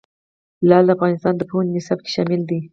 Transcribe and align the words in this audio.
لعل 0.67 0.85
د 0.87 0.89
افغانستان 0.95 1.33
د 1.37 1.41
پوهنې 1.49 1.71
نصاب 1.77 1.99
کې 2.03 2.09
شامل 2.15 2.41
دي. 2.49 2.59